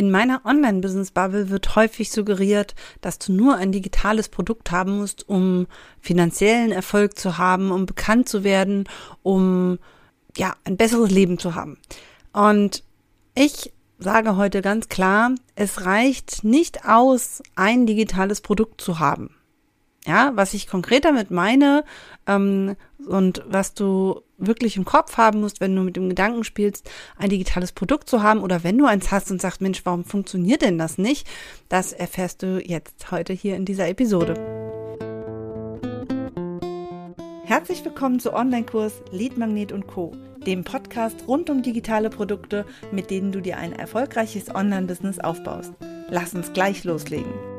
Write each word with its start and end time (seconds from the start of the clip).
In 0.00 0.10
meiner 0.10 0.40
Online-Business-Bubble 0.46 1.50
wird 1.50 1.76
häufig 1.76 2.10
suggeriert, 2.10 2.74
dass 3.02 3.18
du 3.18 3.34
nur 3.34 3.56
ein 3.56 3.70
digitales 3.70 4.30
Produkt 4.30 4.70
haben 4.70 4.96
musst, 4.96 5.28
um 5.28 5.66
finanziellen 6.00 6.72
Erfolg 6.72 7.18
zu 7.18 7.36
haben, 7.36 7.70
um 7.70 7.84
bekannt 7.84 8.26
zu 8.26 8.42
werden, 8.42 8.88
um 9.22 9.78
ja, 10.38 10.56
ein 10.64 10.78
besseres 10.78 11.10
Leben 11.10 11.38
zu 11.38 11.54
haben. 11.54 11.76
Und 12.32 12.82
ich 13.34 13.74
sage 13.98 14.36
heute 14.36 14.62
ganz 14.62 14.88
klar, 14.88 15.34
es 15.54 15.84
reicht 15.84 16.44
nicht 16.44 16.86
aus, 16.86 17.42
ein 17.54 17.84
digitales 17.84 18.40
Produkt 18.40 18.80
zu 18.80 19.00
haben. 19.00 19.34
Ja, 20.06 20.32
was 20.34 20.54
ich 20.54 20.66
konkret 20.66 21.04
damit 21.04 21.30
meine 21.30 21.84
ähm, 22.26 22.74
und 23.06 23.42
was 23.46 23.74
du 23.74 24.22
wirklich 24.38 24.76
im 24.78 24.86
Kopf 24.86 25.18
haben 25.18 25.40
musst, 25.40 25.60
wenn 25.60 25.76
du 25.76 25.82
mit 25.82 25.96
dem 25.96 26.08
Gedanken 26.08 26.44
spielst, 26.44 26.90
ein 27.18 27.28
digitales 27.28 27.72
Produkt 27.72 28.08
zu 28.08 28.22
haben 28.22 28.40
oder 28.40 28.64
wenn 28.64 28.78
du 28.78 28.86
eins 28.86 29.10
hast 29.10 29.30
und 29.30 29.42
sagst, 29.42 29.60
Mensch, 29.60 29.82
warum 29.84 30.04
funktioniert 30.04 30.62
denn 30.62 30.78
das 30.78 30.96
nicht? 30.96 31.28
Das 31.68 31.92
erfährst 31.92 32.42
du 32.42 32.62
jetzt 32.64 33.10
heute 33.10 33.34
hier 33.34 33.56
in 33.56 33.66
dieser 33.66 33.88
Episode. 33.88 34.34
Herzlich 37.44 37.84
willkommen 37.84 38.20
zu 38.20 38.32
Online-Kurs 38.32 39.02
Lead 39.10 39.36
Magnet 39.36 39.72
und 39.72 39.86
Co., 39.86 40.12
dem 40.46 40.64
Podcast 40.64 41.26
rund 41.28 41.50
um 41.50 41.62
digitale 41.62 42.08
Produkte, 42.08 42.64
mit 42.92 43.10
denen 43.10 43.32
du 43.32 43.42
dir 43.42 43.58
ein 43.58 43.72
erfolgreiches 43.72 44.54
Online-Business 44.54 45.18
aufbaust. 45.18 45.72
Lass 46.08 46.32
uns 46.32 46.52
gleich 46.54 46.84
loslegen. 46.84 47.49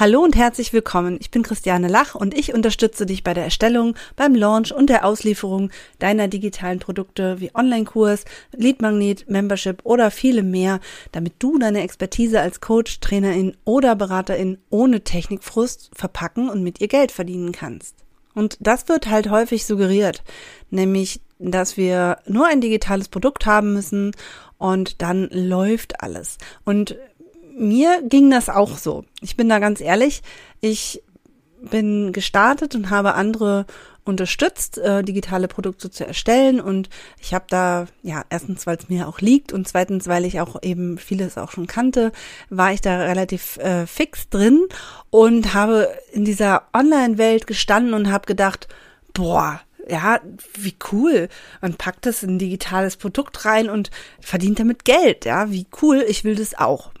Hallo 0.00 0.22
und 0.22 0.34
herzlich 0.34 0.72
willkommen. 0.72 1.18
Ich 1.20 1.30
bin 1.30 1.42
Christiane 1.42 1.86
Lach 1.86 2.14
und 2.14 2.32
ich 2.32 2.54
unterstütze 2.54 3.04
dich 3.04 3.22
bei 3.22 3.34
der 3.34 3.44
Erstellung, 3.44 3.96
beim 4.16 4.34
Launch 4.34 4.72
und 4.72 4.88
der 4.88 5.04
Auslieferung 5.04 5.70
deiner 5.98 6.26
digitalen 6.26 6.78
Produkte 6.78 7.38
wie 7.38 7.54
Online-Kurs, 7.54 8.24
Lead-Magnet, 8.52 9.28
Membership 9.28 9.80
oder 9.84 10.10
viele 10.10 10.42
mehr, 10.42 10.80
damit 11.12 11.34
du 11.38 11.58
deine 11.58 11.82
Expertise 11.82 12.40
als 12.40 12.62
Coach, 12.62 13.00
Trainerin 13.00 13.58
oder 13.64 13.94
Beraterin 13.94 14.56
ohne 14.70 15.02
Technikfrust 15.02 15.90
verpacken 15.92 16.48
und 16.48 16.62
mit 16.62 16.80
ihr 16.80 16.88
Geld 16.88 17.12
verdienen 17.12 17.52
kannst. 17.52 17.94
Und 18.34 18.56
das 18.58 18.88
wird 18.88 19.10
halt 19.10 19.28
häufig 19.28 19.66
suggeriert, 19.66 20.22
nämlich, 20.70 21.20
dass 21.38 21.76
wir 21.76 22.16
nur 22.26 22.46
ein 22.46 22.62
digitales 22.62 23.08
Produkt 23.10 23.44
haben 23.44 23.74
müssen 23.74 24.12
und 24.56 25.02
dann 25.02 25.28
läuft 25.30 26.02
alles. 26.02 26.38
Und 26.64 26.96
mir 27.60 28.02
ging 28.02 28.30
das 28.30 28.48
auch 28.48 28.78
so. 28.78 29.04
Ich 29.20 29.36
bin 29.36 29.48
da 29.48 29.58
ganz 29.58 29.80
ehrlich. 29.80 30.22
Ich 30.60 31.02
bin 31.60 32.12
gestartet 32.12 32.74
und 32.74 32.90
habe 32.90 33.14
andere 33.14 33.66
unterstützt, 34.04 34.78
äh, 34.78 35.02
digitale 35.02 35.46
Produkte 35.46 35.90
zu 35.90 36.06
erstellen. 36.06 36.60
Und 36.60 36.88
ich 37.20 37.34
habe 37.34 37.44
da, 37.48 37.86
ja, 38.02 38.24
erstens, 38.30 38.66
weil 38.66 38.76
es 38.76 38.88
mir 38.88 39.06
auch 39.06 39.20
liegt 39.20 39.52
und 39.52 39.68
zweitens, 39.68 40.08
weil 40.08 40.24
ich 40.24 40.40
auch 40.40 40.56
eben 40.62 40.96
vieles 40.96 41.36
auch 41.36 41.50
schon 41.50 41.66
kannte, 41.66 42.12
war 42.48 42.72
ich 42.72 42.80
da 42.80 42.96
relativ 42.96 43.58
äh, 43.58 43.86
fix 43.86 44.28
drin 44.30 44.66
und 45.10 45.52
habe 45.54 45.88
in 46.12 46.24
dieser 46.24 46.62
Online-Welt 46.72 47.46
gestanden 47.46 47.94
und 47.94 48.10
habe 48.10 48.26
gedacht, 48.26 48.68
boah, 49.12 49.60
ja, 49.90 50.20
wie 50.54 50.76
cool. 50.92 51.28
Man 51.60 51.74
packt 51.74 52.06
das 52.06 52.22
in 52.22 52.36
ein 52.36 52.38
digitales 52.38 52.96
Produkt 52.96 53.44
rein 53.44 53.68
und 53.68 53.90
verdient 54.20 54.58
damit 54.58 54.84
Geld. 54.84 55.24
Ja, 55.24 55.50
wie 55.50 55.66
cool. 55.82 56.04
Ich 56.08 56.24
will 56.24 56.36
das 56.36 56.56
auch. 56.56 56.90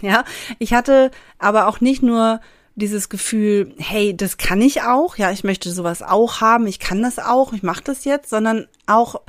Ja, 0.00 0.22
ich 0.60 0.74
hatte 0.74 1.10
aber 1.40 1.66
auch 1.66 1.80
nicht 1.80 2.04
nur 2.04 2.40
dieses 2.76 3.08
Gefühl, 3.08 3.74
hey, 3.78 4.16
das 4.16 4.36
kann 4.36 4.62
ich 4.62 4.82
auch. 4.82 5.16
Ja, 5.16 5.32
ich 5.32 5.42
möchte 5.42 5.72
sowas 5.72 6.02
auch 6.02 6.40
haben. 6.40 6.68
Ich 6.68 6.78
kann 6.78 7.02
das 7.02 7.18
auch. 7.18 7.52
Ich 7.52 7.64
mache 7.64 7.82
das 7.82 8.04
jetzt, 8.04 8.30
sondern 8.30 8.68
auch 8.86 9.20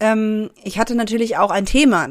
ähm, 0.00 0.50
ich 0.64 0.78
hatte 0.78 0.94
natürlich 0.94 1.36
auch 1.36 1.50
ein 1.50 1.66
Thema, 1.66 2.08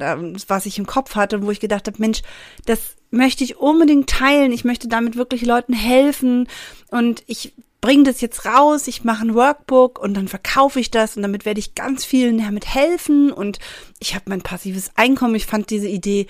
was 0.48 0.66
ich 0.66 0.78
im 0.78 0.86
Kopf 0.86 1.16
hatte, 1.16 1.44
wo 1.44 1.52
ich 1.52 1.60
gedacht 1.60 1.88
habe, 1.88 1.98
Mensch, 2.00 2.22
das 2.66 2.96
möchte 3.12 3.44
ich 3.44 3.58
unbedingt 3.58 4.10
teilen. 4.10 4.52
Ich 4.52 4.64
möchte 4.64 4.88
damit 4.88 5.16
wirklich 5.16 5.46
Leuten 5.46 5.74
helfen 5.74 6.48
und 6.92 7.24
ich 7.28 7.54
bringe 7.82 8.04
das 8.04 8.22
jetzt 8.22 8.46
raus, 8.46 8.88
ich 8.88 9.04
mache 9.04 9.26
ein 9.26 9.36
Workbook 9.36 10.00
und 10.00 10.14
dann 10.14 10.28
verkaufe 10.28 10.80
ich 10.80 10.92
das 10.92 11.16
und 11.16 11.24
damit 11.24 11.46
werde 11.46 11.60
ich 11.60 11.76
ganz 11.76 12.04
vielen 12.04 12.38
damit 12.40 12.74
helfen 12.74 13.32
und 13.32 13.60
ich 14.00 14.16
habe 14.16 14.26
mein 14.28 14.42
passives 14.42 14.92
Einkommen. 14.96 15.36
Ich 15.36 15.46
fand 15.46 15.70
diese 15.70 15.88
Idee 15.88 16.28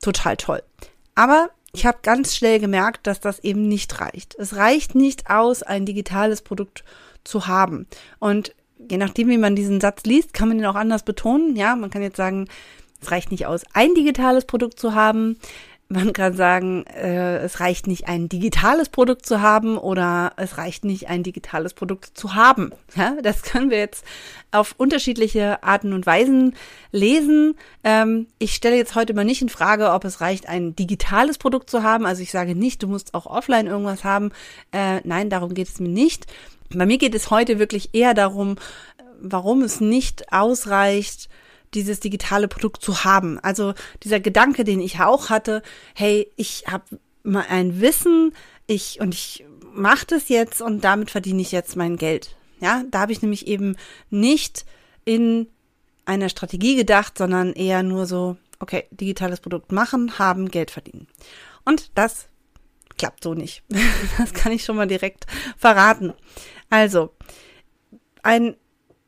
total 0.00 0.36
toll. 0.36 0.62
Aber 1.14 1.50
ich 1.72 1.86
habe 1.86 1.98
ganz 2.02 2.34
schnell 2.36 2.58
gemerkt, 2.58 3.06
dass 3.06 3.20
das 3.20 3.38
eben 3.40 3.68
nicht 3.68 4.00
reicht. 4.00 4.34
Es 4.34 4.56
reicht 4.56 4.94
nicht 4.94 5.30
aus, 5.30 5.62
ein 5.62 5.86
digitales 5.86 6.42
Produkt 6.42 6.84
zu 7.24 7.46
haben. 7.46 7.86
Und 8.18 8.54
je 8.92 8.98
nachdem, 8.98 9.28
wie 9.30 9.38
man 9.38 9.56
diesen 9.56 9.80
Satz 9.80 10.04
liest, 10.04 10.34
kann 10.34 10.48
man 10.48 10.58
ihn 10.58 10.66
auch 10.66 10.74
anders 10.74 11.02
betonen. 11.02 11.56
Ja, 11.56 11.74
man 11.76 11.88
kann 11.88 12.02
jetzt 12.02 12.18
sagen, 12.18 12.46
es 13.00 13.10
reicht 13.10 13.30
nicht 13.30 13.46
aus, 13.46 13.62
ein 13.72 13.94
digitales 13.94 14.44
Produkt 14.44 14.78
zu 14.78 14.94
haben 14.94 15.38
man 15.92 16.12
kann 16.12 16.34
sagen, 16.34 16.86
äh, 16.86 17.38
es 17.38 17.60
reicht 17.60 17.86
nicht, 17.86 18.08
ein 18.08 18.28
digitales 18.28 18.88
Produkt 18.88 19.26
zu 19.26 19.42
haben 19.42 19.76
oder 19.76 20.32
es 20.36 20.56
reicht 20.56 20.84
nicht, 20.84 21.08
ein 21.08 21.22
digitales 21.22 21.74
Produkt 21.74 22.16
zu 22.16 22.34
haben. 22.34 22.72
Ja, 22.96 23.16
das 23.22 23.42
können 23.42 23.70
wir 23.70 23.78
jetzt 23.78 24.04
auf 24.52 24.74
unterschiedliche 24.78 25.62
Arten 25.62 25.92
und 25.92 26.06
Weisen 26.06 26.54
lesen. 26.92 27.56
Ähm, 27.84 28.26
ich 28.38 28.54
stelle 28.54 28.76
jetzt 28.76 28.94
heute 28.94 29.14
mal 29.14 29.24
nicht 29.24 29.42
in 29.42 29.48
Frage, 29.48 29.92
ob 29.92 30.04
es 30.04 30.20
reicht, 30.20 30.48
ein 30.48 30.74
digitales 30.74 31.38
Produkt 31.38 31.68
zu 31.68 31.82
haben. 31.82 32.06
Also 32.06 32.22
ich 32.22 32.30
sage 32.30 32.54
nicht, 32.54 32.82
du 32.82 32.88
musst 32.88 33.14
auch 33.14 33.26
offline 33.26 33.66
irgendwas 33.66 34.04
haben. 34.04 34.32
Äh, 34.72 35.00
nein, 35.04 35.30
darum 35.30 35.52
geht 35.52 35.68
es 35.68 35.78
mir 35.78 35.88
nicht. 35.88 36.26
Bei 36.74 36.86
mir 36.86 36.98
geht 36.98 37.14
es 37.14 37.30
heute 37.30 37.58
wirklich 37.58 37.90
eher 37.92 38.14
darum, 38.14 38.56
warum 39.20 39.62
es 39.62 39.80
nicht 39.80 40.32
ausreicht, 40.32 41.28
dieses 41.74 42.00
digitale 42.00 42.48
Produkt 42.48 42.82
zu 42.82 43.04
haben. 43.04 43.38
Also 43.40 43.74
dieser 44.02 44.20
Gedanke, 44.20 44.64
den 44.64 44.80
ich 44.80 45.00
auch 45.00 45.30
hatte, 45.30 45.62
hey, 45.94 46.30
ich 46.36 46.64
habe 46.68 46.84
mal 47.22 47.46
ein 47.48 47.80
Wissen, 47.80 48.34
ich 48.66 49.00
und 49.00 49.14
ich 49.14 49.44
mache 49.72 50.06
das 50.06 50.28
jetzt 50.28 50.60
und 50.60 50.82
damit 50.84 51.10
verdiene 51.10 51.40
ich 51.40 51.52
jetzt 51.52 51.76
mein 51.76 51.96
Geld. 51.96 52.36
Ja, 52.60 52.84
da 52.90 53.00
habe 53.00 53.12
ich 53.12 53.22
nämlich 53.22 53.46
eben 53.46 53.76
nicht 54.10 54.64
in 55.04 55.48
einer 56.04 56.28
Strategie 56.28 56.76
gedacht, 56.76 57.18
sondern 57.18 57.52
eher 57.52 57.82
nur 57.82 58.06
so, 58.06 58.36
okay, 58.60 58.84
digitales 58.90 59.40
Produkt 59.40 59.72
machen, 59.72 60.18
haben, 60.18 60.50
Geld 60.50 60.70
verdienen. 60.70 61.06
Und 61.64 61.90
das 61.94 62.28
klappt 62.98 63.22
so 63.22 63.34
nicht. 63.34 63.62
Das 64.18 64.32
kann 64.32 64.52
ich 64.52 64.64
schon 64.64 64.76
mal 64.76 64.86
direkt 64.86 65.26
verraten. 65.56 66.12
Also, 66.72 67.10
ein 68.22 68.56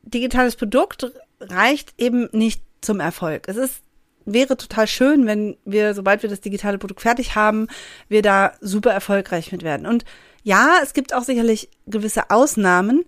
digitales 0.03 0.55
Produkt 0.55 1.11
reicht 1.41 1.95
eben 1.97 2.29
nicht 2.33 2.63
zum 2.83 3.01
Erfolg. 3.01 3.49
Es 3.49 3.57
ist 3.57 3.81
wäre 4.27 4.59
total 4.59 4.87
schön, 4.87 5.27
wenn 5.27 5.57
wir, 5.65 5.95
sobald 5.95 6.23
wir 6.23 6.29
das 6.29 6.43
digitale 6.43 6.77
Produkt 6.77 7.01
fertig 7.01 7.37
haben, 7.37 7.69
wir 8.09 8.21
da 8.21 8.53
super 8.61 8.91
erfolgreich 8.93 9.51
mit 9.51 9.63
werden. 9.63 9.87
Und 9.87 10.05
ja, 10.43 10.79
es 10.83 10.93
gibt 10.93 11.15
auch 11.15 11.23
sicherlich 11.23 11.71
gewisse 11.87 12.31
Ausnahmen, 12.31 13.07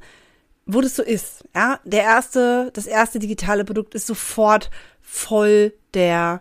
wo 0.65 0.81
das 0.81 0.97
so 0.97 1.03
ist. 1.03 1.45
Ja, 1.55 1.79
der 1.85 2.03
erste, 2.03 2.71
das 2.73 2.87
erste 2.87 3.19
digitale 3.19 3.67
Produkt 3.67 3.95
ist 3.95 4.07
sofort 4.07 4.71
voll 5.03 5.75
der 5.93 6.41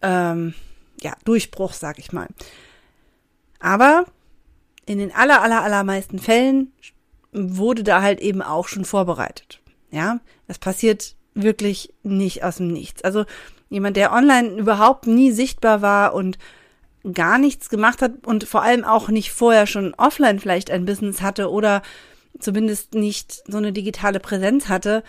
ähm, 0.00 0.54
ja, 1.02 1.12
Durchbruch, 1.24 1.74
sag 1.74 1.98
ich 1.98 2.12
mal. 2.12 2.28
Aber 3.60 4.06
in 4.86 4.98
den 4.98 5.14
aller, 5.14 5.42
aller, 5.42 5.62
allermeisten 5.62 6.18
Fällen 6.18 6.72
wurde 7.36 7.84
da 7.84 8.02
halt 8.02 8.20
eben 8.20 8.42
auch 8.42 8.68
schon 8.68 8.84
vorbereitet. 8.84 9.60
Ja, 9.90 10.20
das 10.48 10.58
passiert 10.58 11.14
wirklich 11.34 11.92
nicht 12.02 12.42
aus 12.42 12.56
dem 12.56 12.68
Nichts. 12.68 13.02
Also 13.02 13.24
jemand, 13.68 13.96
der 13.96 14.12
online 14.12 14.48
überhaupt 14.48 15.06
nie 15.06 15.30
sichtbar 15.30 15.82
war 15.82 16.14
und 16.14 16.38
gar 17.12 17.38
nichts 17.38 17.68
gemacht 17.68 18.02
hat 18.02 18.26
und 18.26 18.44
vor 18.44 18.62
allem 18.62 18.84
auch 18.84 19.08
nicht 19.08 19.30
vorher 19.30 19.66
schon 19.66 19.94
offline 19.94 20.40
vielleicht 20.40 20.70
ein 20.70 20.86
Business 20.86 21.20
hatte 21.20 21.50
oder 21.50 21.82
zumindest 22.38 22.94
nicht 22.94 23.42
so 23.46 23.58
eine 23.58 23.72
digitale 23.72 24.18
Präsenz 24.18 24.68
hatte, 24.68 25.04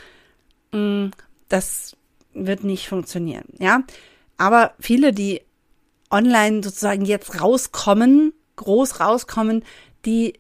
mm, 0.72 1.08
das 1.50 1.96
wird 2.34 2.64
nicht 2.64 2.88
funktionieren, 2.88 3.46
ja. 3.58 3.82
Aber 4.38 4.74
viele, 4.80 5.12
die 5.12 5.42
online 6.12 6.62
sozusagen 6.64 7.06
jetzt 7.06 7.42
rauskommen, 7.42 8.34
groß 8.56 9.00
rauskommen, 9.00 9.64
die 10.06 10.34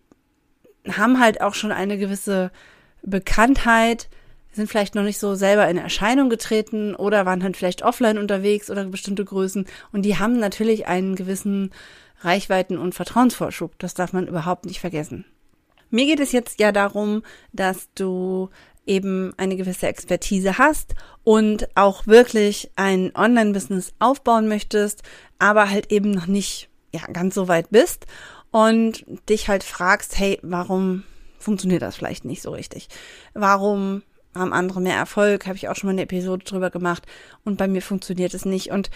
haben 0.95 1.19
halt 1.19 1.41
auch 1.41 1.53
schon 1.53 1.71
eine 1.71 1.97
gewisse 1.97 2.51
Bekanntheit, 3.01 4.09
sind 4.51 4.69
vielleicht 4.69 4.95
noch 4.95 5.03
nicht 5.03 5.19
so 5.19 5.35
selber 5.35 5.67
in 5.67 5.77
Erscheinung 5.77 6.29
getreten 6.29 6.95
oder 6.95 7.25
waren 7.25 7.43
halt 7.43 7.57
vielleicht 7.57 7.83
offline 7.83 8.17
unterwegs 8.17 8.69
oder 8.69 8.85
bestimmte 8.85 9.23
Größen 9.23 9.65
und 9.91 10.01
die 10.03 10.17
haben 10.17 10.39
natürlich 10.39 10.87
einen 10.87 11.15
gewissen 11.15 11.71
Reichweiten- 12.21 12.79
und 12.79 12.95
Vertrauensvorschub. 12.95 13.77
Das 13.77 13.93
darf 13.93 14.13
man 14.13 14.27
überhaupt 14.27 14.65
nicht 14.65 14.79
vergessen. 14.79 15.25
Mir 15.89 16.05
geht 16.05 16.19
es 16.19 16.31
jetzt 16.31 16.59
ja 16.59 16.71
darum, 16.71 17.23
dass 17.53 17.89
du 17.93 18.49
eben 18.85 19.33
eine 19.37 19.55
gewisse 19.55 19.87
Expertise 19.87 20.57
hast 20.57 20.95
und 21.23 21.67
auch 21.75 22.07
wirklich 22.07 22.71
ein 22.75 23.11
Online-Business 23.15 23.93
aufbauen 23.99 24.47
möchtest, 24.47 25.03
aber 25.39 25.69
halt 25.69 25.91
eben 25.91 26.11
noch 26.11 26.27
nicht 26.27 26.69
ja, 26.93 27.01
ganz 27.11 27.35
so 27.35 27.47
weit 27.47 27.69
bist 27.69 28.05
und 28.51 29.05
dich 29.29 29.47
halt 29.47 29.63
fragst, 29.63 30.17
hey, 30.17 30.39
warum 30.41 31.03
funktioniert 31.39 31.81
das 31.81 31.95
vielleicht 31.95 32.25
nicht 32.25 32.41
so 32.41 32.51
richtig? 32.51 32.87
Warum 33.33 34.03
haben 34.35 34.53
andere 34.53 34.81
mehr 34.81 34.95
Erfolg, 34.95 35.47
habe 35.47 35.55
ich 35.55 35.67
auch 35.69 35.75
schon 35.75 35.87
mal 35.87 35.93
eine 35.93 36.03
Episode 36.03 36.43
drüber 36.43 36.69
gemacht 36.69 37.05
und 37.43 37.57
bei 37.57 37.67
mir 37.67 37.81
funktioniert 37.81 38.33
es 38.33 38.45
nicht. 38.45 38.71
Und 38.71 38.89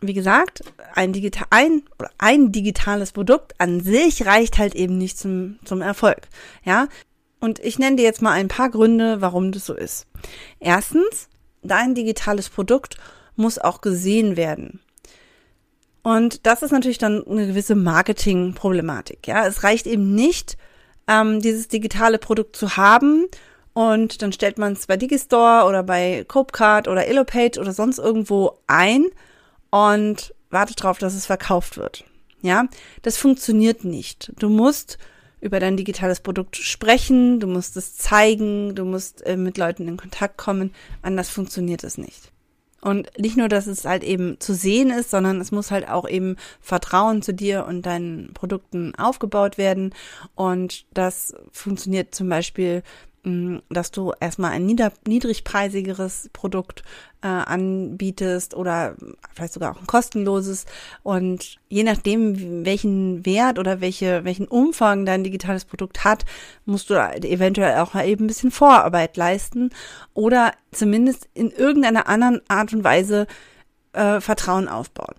wie 0.00 0.14
gesagt, 0.14 0.62
ein, 0.94 1.12
digital, 1.12 1.46
ein, 1.50 1.82
ein 2.18 2.52
digitales 2.52 3.12
Produkt 3.12 3.54
an 3.58 3.80
sich 3.80 4.26
reicht 4.26 4.58
halt 4.58 4.74
eben 4.74 4.98
nicht 4.98 5.18
zum, 5.18 5.58
zum 5.64 5.80
Erfolg. 5.80 6.28
Ja. 6.64 6.88
Und 7.40 7.58
ich 7.58 7.78
nenne 7.78 7.96
dir 7.96 8.04
jetzt 8.04 8.22
mal 8.22 8.32
ein 8.32 8.48
paar 8.48 8.70
Gründe, 8.70 9.20
warum 9.20 9.52
das 9.52 9.66
so 9.66 9.74
ist. 9.74 10.06
Erstens, 10.60 11.28
dein 11.62 11.94
digitales 11.94 12.48
Produkt 12.48 12.96
muss 13.36 13.58
auch 13.58 13.80
gesehen 13.80 14.36
werden. 14.36 14.80
Und 16.02 16.46
das 16.46 16.62
ist 16.62 16.72
natürlich 16.72 16.98
dann 16.98 17.24
eine 17.26 17.46
gewisse 17.46 17.74
Marketingproblematik. 17.74 19.26
Ja, 19.26 19.46
es 19.46 19.62
reicht 19.62 19.86
eben 19.86 20.14
nicht, 20.14 20.56
ähm, 21.06 21.40
dieses 21.40 21.68
digitale 21.68 22.18
Produkt 22.18 22.56
zu 22.56 22.76
haben 22.76 23.26
und 23.72 24.20
dann 24.20 24.32
stellt 24.32 24.58
man 24.58 24.72
es 24.72 24.86
bei 24.86 24.96
Digistore 24.96 25.66
oder 25.66 25.82
bei 25.82 26.24
Copecard 26.26 26.88
oder 26.88 27.06
Elopage 27.06 27.58
oder 27.58 27.72
sonst 27.72 27.98
irgendwo 27.98 28.58
ein 28.66 29.06
und 29.70 30.34
wartet 30.50 30.82
darauf, 30.82 30.98
dass 30.98 31.14
es 31.14 31.26
verkauft 31.26 31.76
wird. 31.76 32.04
Ja, 32.42 32.66
das 33.02 33.16
funktioniert 33.16 33.84
nicht. 33.84 34.32
Du 34.38 34.48
musst 34.48 34.98
über 35.40 35.60
dein 35.60 35.76
digitales 35.76 36.20
Produkt 36.20 36.56
sprechen, 36.56 37.40
du 37.40 37.46
musst 37.46 37.76
es 37.76 37.96
zeigen, 37.96 38.74
du 38.74 38.84
musst 38.84 39.24
äh, 39.26 39.36
mit 39.36 39.58
Leuten 39.58 39.88
in 39.88 39.96
Kontakt 39.96 40.36
kommen. 40.36 40.74
Anders 41.02 41.30
funktioniert 41.30 41.84
es 41.84 41.98
nicht. 41.98 42.31
Und 42.82 43.08
nicht 43.16 43.36
nur, 43.36 43.48
dass 43.48 43.68
es 43.68 43.84
halt 43.84 44.02
eben 44.02 44.40
zu 44.40 44.54
sehen 44.54 44.90
ist, 44.90 45.10
sondern 45.10 45.40
es 45.40 45.52
muss 45.52 45.70
halt 45.70 45.88
auch 45.88 46.08
eben 46.08 46.36
Vertrauen 46.60 47.22
zu 47.22 47.32
dir 47.32 47.64
und 47.64 47.86
deinen 47.86 48.34
Produkten 48.34 48.92
aufgebaut 48.96 49.56
werden. 49.56 49.94
Und 50.34 50.84
das 50.92 51.32
funktioniert 51.52 52.12
zum 52.12 52.28
Beispiel 52.28 52.82
dass 53.24 53.92
du 53.92 54.12
erstmal 54.18 54.50
ein 54.50 54.66
niedrigpreisigeres 54.66 56.30
Produkt 56.32 56.82
äh, 57.22 57.28
anbietest 57.28 58.54
oder 58.54 58.96
vielleicht 59.32 59.52
sogar 59.52 59.72
auch 59.72 59.80
ein 59.80 59.86
kostenloses 59.86 60.66
und 61.04 61.58
je 61.68 61.84
nachdem 61.84 62.64
welchen 62.64 63.24
Wert 63.24 63.60
oder 63.60 63.80
welche 63.80 64.24
welchen 64.24 64.48
Umfang 64.48 65.06
dein 65.06 65.22
digitales 65.22 65.64
Produkt 65.64 66.02
hat, 66.02 66.24
musst 66.64 66.90
du 66.90 66.94
eventuell 66.94 67.78
auch 67.78 67.94
eben 67.94 68.24
ein 68.24 68.26
bisschen 68.26 68.50
Vorarbeit 68.50 69.16
leisten 69.16 69.70
oder 70.14 70.50
zumindest 70.72 71.28
in 71.32 71.52
irgendeiner 71.52 72.08
anderen 72.08 72.40
Art 72.48 72.72
und 72.72 72.82
Weise 72.82 73.28
äh, 73.92 74.20
Vertrauen 74.20 74.66
aufbauen. 74.66 75.14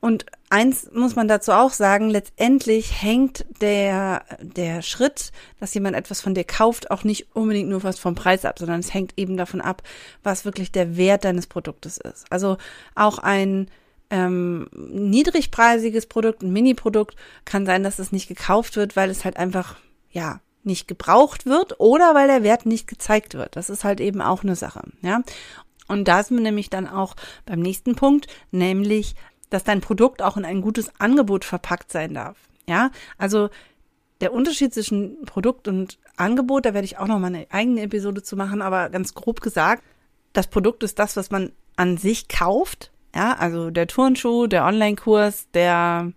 Und 0.00 0.24
eins 0.48 0.90
muss 0.92 1.14
man 1.14 1.28
dazu 1.28 1.52
auch 1.52 1.72
sagen, 1.72 2.08
letztendlich 2.08 3.02
hängt 3.02 3.44
der, 3.60 4.24
der 4.40 4.80
Schritt, 4.80 5.30
dass 5.58 5.74
jemand 5.74 5.94
etwas 5.94 6.22
von 6.22 6.34
dir 6.34 6.44
kauft, 6.44 6.90
auch 6.90 7.04
nicht 7.04 7.36
unbedingt 7.36 7.68
nur 7.68 7.82
was 7.82 7.98
vom 7.98 8.14
Preis 8.14 8.46
ab, 8.46 8.58
sondern 8.58 8.80
es 8.80 8.94
hängt 8.94 9.12
eben 9.18 9.36
davon 9.36 9.60
ab, 9.60 9.82
was 10.22 10.46
wirklich 10.46 10.72
der 10.72 10.96
Wert 10.96 11.24
deines 11.24 11.46
Produktes 11.46 11.98
ist. 11.98 12.24
Also 12.30 12.56
auch 12.94 13.18
ein 13.18 13.70
ähm, 14.08 14.68
niedrigpreisiges 14.72 16.06
Produkt, 16.06 16.42
ein 16.42 16.52
Mini-Produkt, 16.52 17.16
kann 17.44 17.66
sein, 17.66 17.82
dass 17.82 17.98
es 17.98 18.10
nicht 18.10 18.26
gekauft 18.26 18.76
wird, 18.76 18.96
weil 18.96 19.10
es 19.10 19.24
halt 19.26 19.36
einfach, 19.36 19.76
ja, 20.10 20.40
nicht 20.62 20.88
gebraucht 20.88 21.46
wird 21.46 21.80
oder 21.80 22.14
weil 22.14 22.28
der 22.28 22.42
Wert 22.42 22.66
nicht 22.66 22.86
gezeigt 22.86 23.34
wird. 23.34 23.56
Das 23.56 23.70
ist 23.70 23.84
halt 23.84 24.00
eben 24.00 24.20
auch 24.20 24.42
eine 24.42 24.56
Sache, 24.56 24.82
ja. 25.02 25.22
Und 25.88 26.06
da 26.06 26.22
sind 26.22 26.36
wir 26.36 26.42
nämlich 26.44 26.70
dann 26.70 26.86
auch 26.86 27.16
beim 27.46 27.58
nächsten 27.58 27.96
Punkt, 27.96 28.28
nämlich 28.52 29.16
dass 29.50 29.64
dein 29.64 29.80
Produkt 29.80 30.22
auch 30.22 30.36
in 30.36 30.44
ein 30.44 30.62
gutes 30.62 30.90
Angebot 30.98 31.44
verpackt 31.44 31.92
sein 31.92 32.14
darf. 32.14 32.36
Ja, 32.68 32.90
also 33.18 33.50
der 34.20 34.32
Unterschied 34.32 34.72
zwischen 34.72 35.24
Produkt 35.24 35.66
und 35.66 35.98
Angebot, 36.16 36.66
da 36.66 36.74
werde 36.74 36.84
ich 36.84 36.98
auch 36.98 37.06
noch 37.06 37.18
mal 37.18 37.28
eine 37.28 37.46
eigene 37.50 37.82
Episode 37.82 38.22
zu 38.22 38.36
machen, 38.36 38.62
aber 38.62 38.90
ganz 38.90 39.14
grob 39.14 39.40
gesagt, 39.40 39.82
das 40.32 40.46
Produkt 40.46 40.82
ist 40.82 40.98
das, 40.98 41.16
was 41.16 41.30
man 41.30 41.52
an 41.76 41.96
sich 41.96 42.28
kauft. 42.28 42.92
Ja, 43.14 43.34
also 43.34 43.70
der 43.70 43.88
Turnschuh, 43.88 44.46
der 44.46 44.64
Online-Kurs, 44.64 45.48
der 45.52 46.12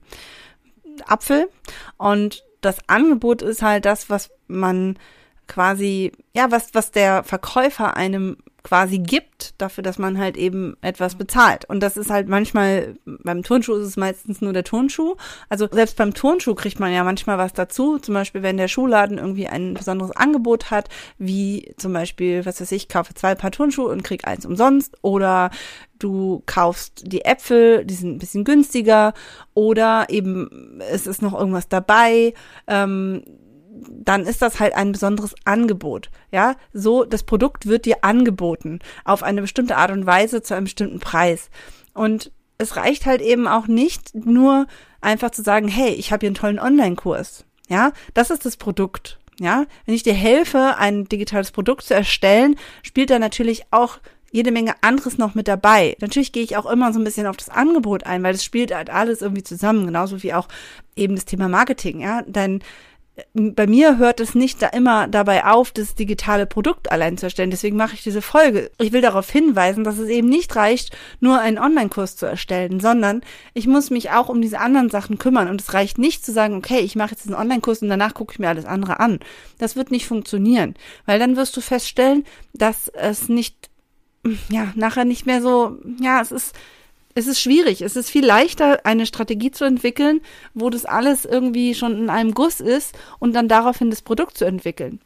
Apfel. 1.07 1.49
Und 1.97 2.43
das 2.61 2.77
Angebot 2.87 3.41
ist 3.41 3.61
halt 3.61 3.85
das, 3.85 4.09
was 4.09 4.29
man 4.47 4.99
quasi, 5.47 6.11
ja, 6.35 6.51
was, 6.51 6.73
was 6.73 6.91
der 6.91 7.23
Verkäufer 7.23 7.97
einem 7.97 8.37
quasi 8.63 8.99
gibt, 8.99 9.61
dafür, 9.61 9.83
dass 9.83 9.99
man 9.99 10.17
halt 10.17 10.37
eben 10.37 10.77
etwas 10.81 11.15
bezahlt. 11.15 11.65
Und 11.65 11.81
das 11.81 11.97
ist 11.97 12.09
halt 12.09 12.29
manchmal, 12.29 12.95
beim 13.05 13.43
Turnschuh 13.43 13.75
ist 13.75 13.87
es 13.87 13.97
meistens 13.97 14.39
nur 14.39 14.53
der 14.53 14.63
Turnschuh. 14.63 15.15
Also 15.49 15.67
selbst 15.69 15.97
beim 15.97 16.13
Turnschuh 16.13 16.55
kriegt 16.55 16.79
man 16.79 16.93
ja 16.93 17.03
manchmal 17.03 17.37
was 17.37 17.51
dazu. 17.51 17.99
Zum 17.99 18.13
Beispiel, 18.13 18.41
wenn 18.41 18.55
der 18.55 18.69
Schuhladen 18.69 19.17
irgendwie 19.17 19.47
ein 19.47 19.73
besonderes 19.73 20.15
Angebot 20.15 20.71
hat, 20.71 20.87
wie 21.17 21.73
zum 21.75 21.91
Beispiel, 21.91 22.45
was 22.45 22.61
weiß 22.61 22.71
ich, 22.71 22.87
kaufe 22.87 23.13
zwei 23.13 23.35
Paar 23.35 23.51
Turnschuhe 23.51 23.89
und 23.89 24.03
krieg 24.03 24.25
eins 24.25 24.45
umsonst. 24.45 24.97
Oder 25.01 25.51
du 25.99 26.41
kaufst 26.45 27.03
die 27.05 27.25
Äpfel, 27.25 27.83
die 27.83 27.95
sind 27.95 28.15
ein 28.15 28.19
bisschen 28.19 28.45
günstiger. 28.45 29.13
Oder 29.53 30.05
eben 30.07 30.79
es 30.89 31.05
ist 31.05 31.21
noch 31.21 31.37
irgendwas 31.37 31.67
dabei. 31.67 32.33
Ähm, 32.67 33.23
dann 33.79 34.25
ist 34.25 34.41
das 34.41 34.59
halt 34.59 34.75
ein 34.75 34.91
besonderes 34.91 35.35
Angebot. 35.45 36.09
Ja, 36.31 36.55
so 36.73 37.03
das 37.03 37.23
Produkt 37.23 37.65
wird 37.65 37.85
dir 37.85 38.03
angeboten 38.03 38.79
auf 39.05 39.23
eine 39.23 39.41
bestimmte 39.41 39.77
Art 39.77 39.91
und 39.91 40.05
Weise 40.05 40.41
zu 40.41 40.53
einem 40.55 40.65
bestimmten 40.65 40.99
Preis. 40.99 41.49
Und 41.93 42.31
es 42.57 42.75
reicht 42.75 43.05
halt 43.05 43.21
eben 43.21 43.47
auch 43.47 43.67
nicht 43.67 44.13
nur 44.13 44.67
einfach 45.01 45.31
zu 45.31 45.41
sagen, 45.41 45.67
hey, 45.67 45.89
ich 45.93 46.11
habe 46.11 46.21
hier 46.21 46.29
einen 46.29 46.35
tollen 46.35 46.59
Online-Kurs. 46.59 47.45
Ja, 47.67 47.91
das 48.13 48.29
ist 48.29 48.45
das 48.45 48.57
Produkt. 48.57 49.19
Ja, 49.39 49.65
wenn 49.85 49.95
ich 49.95 50.03
dir 50.03 50.13
helfe, 50.13 50.77
ein 50.77 51.05
digitales 51.05 51.51
Produkt 51.51 51.83
zu 51.83 51.95
erstellen, 51.95 52.55
spielt 52.83 53.09
da 53.09 53.17
natürlich 53.17 53.63
auch 53.71 53.97
jede 54.31 54.51
Menge 54.51 54.75
anderes 54.81 55.17
noch 55.17 55.35
mit 55.35 55.47
dabei. 55.47 55.95
Natürlich 56.01 56.31
gehe 56.31 56.43
ich 56.43 56.57
auch 56.57 56.65
immer 56.65 56.93
so 56.93 56.99
ein 56.99 57.03
bisschen 57.03 57.27
auf 57.27 57.37
das 57.37 57.49
Angebot 57.49 58.05
ein, 58.05 58.23
weil 58.23 58.33
das 58.33 58.43
spielt 58.43 58.73
halt 58.73 58.89
alles 58.89 59.21
irgendwie 59.21 59.43
zusammen, 59.43 59.85
genauso 59.85 60.23
wie 60.23 60.33
auch 60.33 60.47
eben 60.95 61.15
das 61.15 61.25
Thema 61.25 61.47
Marketing, 61.49 62.01
ja. 62.01 62.23
Dein, 62.27 62.63
bei 63.33 63.67
mir 63.67 63.99
hört 63.99 64.19
es 64.19 64.33
nicht 64.33 64.61
da 64.61 64.67
immer 64.67 65.07
dabei 65.07 65.45
auf, 65.45 65.71
das 65.71 65.93
digitale 65.93 66.47
Produkt 66.47 66.91
allein 66.91 67.17
zu 67.17 67.27
erstellen. 67.27 67.51
Deswegen 67.51 67.77
mache 67.77 67.93
ich 67.93 68.01
diese 68.01 68.23
Folge. 68.23 68.71
Ich 68.79 68.91
will 68.91 69.01
darauf 69.01 69.29
hinweisen, 69.29 69.83
dass 69.83 69.99
es 69.99 70.09
eben 70.09 70.27
nicht 70.27 70.55
reicht, 70.55 70.97
nur 71.19 71.39
einen 71.39 71.59
Online-Kurs 71.59 72.15
zu 72.15 72.25
erstellen, 72.25 72.79
sondern 72.79 73.21
ich 73.53 73.67
muss 73.67 73.91
mich 73.91 74.09
auch 74.09 74.29
um 74.29 74.41
diese 74.41 74.59
anderen 74.59 74.89
Sachen 74.89 75.19
kümmern. 75.19 75.47
Und 75.47 75.61
es 75.61 75.73
reicht 75.73 75.99
nicht 75.99 76.25
zu 76.25 76.31
sagen, 76.31 76.55
okay, 76.55 76.79
ich 76.79 76.95
mache 76.95 77.11
jetzt 77.11 77.27
einen 77.27 77.35
Online-Kurs 77.35 77.83
und 77.83 77.89
danach 77.89 78.15
gucke 78.15 78.33
ich 78.33 78.39
mir 78.39 78.49
alles 78.49 78.65
andere 78.65 78.99
an. 78.99 79.19
Das 79.59 79.75
wird 79.75 79.91
nicht 79.91 80.07
funktionieren, 80.07 80.73
weil 81.05 81.19
dann 81.19 81.35
wirst 81.35 81.55
du 81.55 81.61
feststellen, 81.61 82.25
dass 82.53 82.87
es 82.87 83.29
nicht, 83.29 83.69
ja, 84.49 84.73
nachher 84.75 85.05
nicht 85.05 85.27
mehr 85.27 85.41
so, 85.41 85.77
ja, 86.01 86.19
es 86.19 86.31
ist, 86.31 86.55
es 87.15 87.27
ist 87.27 87.39
schwierig. 87.39 87.81
Es 87.81 87.95
ist 87.95 88.09
viel 88.09 88.25
leichter, 88.25 88.85
eine 88.85 89.05
Strategie 89.05 89.51
zu 89.51 89.65
entwickeln, 89.65 90.21
wo 90.53 90.69
das 90.69 90.85
alles 90.85 91.25
irgendwie 91.25 91.75
schon 91.75 91.97
in 91.97 92.09
einem 92.09 92.33
Guss 92.33 92.59
ist 92.59 92.95
und 93.19 93.33
dann 93.33 93.47
daraufhin 93.47 93.89
das 93.89 94.01
Produkt 94.01 94.37
zu 94.37 94.45
entwickeln. 94.45 94.99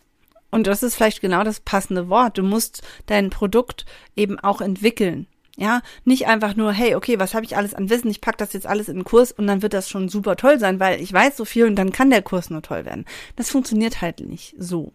Und 0.49 0.67
das 0.67 0.83
ist 0.83 0.95
vielleicht 0.95 1.21
genau 1.21 1.43
das 1.43 1.59
passende 1.59 2.09
Wort. 2.09 2.37
Du 2.37 2.43
musst 2.43 2.81
dein 3.05 3.29
Produkt 3.29 3.85
eben 4.15 4.39
auch 4.39 4.61
entwickeln. 4.61 5.27
Ja, 5.59 5.81
nicht 6.05 6.27
einfach 6.27 6.55
nur, 6.55 6.71
hey, 6.71 6.93
okay, 6.93 7.19
was 7.19 7.33
habe 7.33 7.43
ich 7.43 7.57
alles 7.57 7.73
an 7.73 7.89
Wissen? 7.89 8.11
Ich 8.11 8.21
pack 8.21 8.37
das 8.37 8.53
jetzt 8.53 8.67
alles 8.67 8.89
in 8.89 8.97
den 8.97 9.03
Kurs 9.03 9.31
und 9.31 9.47
dann 9.47 9.63
wird 9.63 9.73
das 9.73 9.89
schon 9.89 10.07
super 10.07 10.35
toll 10.35 10.59
sein, 10.59 10.79
weil 10.79 11.01
ich 11.01 11.11
weiß 11.11 11.35
so 11.35 11.45
viel 11.45 11.65
und 11.65 11.75
dann 11.75 11.91
kann 11.91 12.11
der 12.11 12.21
Kurs 12.21 12.51
nur 12.51 12.61
toll 12.61 12.85
werden. 12.85 13.05
Das 13.35 13.49
funktioniert 13.49 13.99
halt 14.01 14.19
nicht 14.19 14.53
so. 14.59 14.93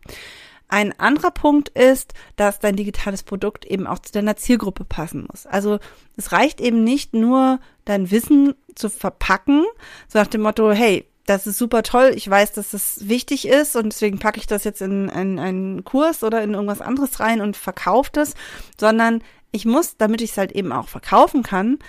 Ein 0.73 0.99
anderer 0.99 1.33
Punkt 1.33 1.69
ist, 1.69 2.15
dass 2.37 2.59
dein 2.59 2.77
digitales 2.77 3.25
Produkt 3.25 3.67
eben 3.67 3.87
auch 3.87 3.99
zu 3.99 4.11
deiner 4.11 4.37
Zielgruppe 4.37 4.87
passen 4.87 5.27
muss. 5.31 5.45
Also 5.45 5.81
es 6.17 6.33
reicht 6.33 6.63
eben 6.63 6.83
nicht 6.83 7.13
nur 7.13 7.61
dein 7.85 8.11
Wissen 8.11 8.55
zu 8.75 8.89
verpacken, 8.89 9.67
so 10.09 10.19
nach 10.19 10.29
dem 10.29 10.41
Motto, 10.41 10.73
hey, 10.73 11.07
das 11.27 11.47
ist 11.47 11.59
super 11.59 11.83
toll, 11.83 12.13
ich 12.15 12.29
weiß, 12.29 12.53
dass 12.53 12.71
das 12.71 13.07
wichtig 13.07 13.47
ist 13.47 13.77
und 13.77 13.93
deswegen 13.93 14.19
packe 14.19 14.41
ich 14.41 14.47
das 14.47 14.65
jetzt 14.65 14.81
in 14.81 15.11
einen, 15.11 15.39
einen 15.39 15.85
Kurs 15.85 16.25
oder 16.25 16.43
in 16.43 16.55
irgendwas 16.55 16.81
anderes 16.81 17.21
rein 17.21 17.43
und 17.43 17.59
verkaufe 17.59 18.09
das, 18.15 18.33
sondern 18.81 19.23
ich 19.51 19.67
muss, 19.67 19.99
damit 19.99 20.23
ich 20.23 20.31
es 20.31 20.39
halt 20.39 20.53
eben 20.53 20.73
auch 20.73 20.89
verkaufen 20.89 21.43
kann, 21.43 21.81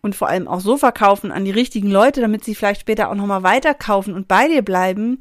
und 0.00 0.14
vor 0.14 0.28
allem 0.28 0.46
auch 0.46 0.60
so 0.60 0.76
verkaufen 0.76 1.32
an 1.32 1.44
die 1.44 1.50
richtigen 1.50 1.90
Leute, 1.90 2.20
damit 2.20 2.44
sie 2.44 2.54
vielleicht 2.54 2.80
später 2.80 3.10
auch 3.10 3.16
nochmal 3.16 3.42
weiterkaufen 3.42 4.14
und 4.14 4.28
bei 4.28 4.46
dir 4.46 4.62
bleiben, 4.62 5.18